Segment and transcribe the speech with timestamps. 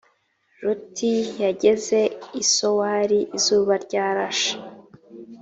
[0.63, 1.13] loti
[1.43, 1.99] yageze
[2.41, 4.53] i sowari izuba ryarashe